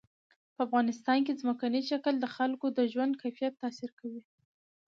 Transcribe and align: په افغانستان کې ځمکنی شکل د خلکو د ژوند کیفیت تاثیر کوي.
په 0.55 0.59
افغانستان 0.67 1.19
کې 1.25 1.39
ځمکنی 1.41 1.81
شکل 1.91 2.13
د 2.19 2.25
خلکو 2.35 2.65
د 2.77 2.79
ژوند 2.91 3.13
کیفیت 3.21 3.53
تاثیر 3.63 3.91
کوي. 3.99 4.21